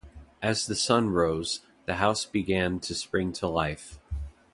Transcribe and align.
As 0.41 0.65
the 0.65 0.73
sun 0.75 1.11
rose, 1.11 1.59
the 1.85 1.97
house 1.97 2.25
began 2.25 2.79
to 2.79 2.95
spring 2.95 3.31
to 3.33 3.45
life. 3.47 3.99